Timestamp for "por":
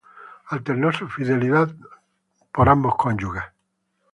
2.51-2.69